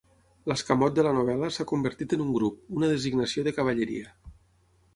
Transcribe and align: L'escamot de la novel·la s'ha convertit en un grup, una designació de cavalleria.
L'escamot 0.51 0.95
de 0.99 1.03
la 1.07 1.11
novel·la 1.17 1.49
s'ha 1.57 1.67
convertit 1.73 2.15
en 2.17 2.25
un 2.25 2.33
grup, 2.39 2.57
una 2.79 2.89
designació 2.95 3.47
de 3.49 3.57
cavalleria. 3.59 4.13